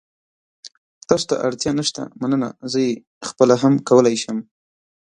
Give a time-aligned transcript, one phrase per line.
[1.07, 2.49] تاسو ته اړتیا نشته، مننه.
[2.71, 2.91] زه یې
[3.27, 4.37] خپله هم کولای شم.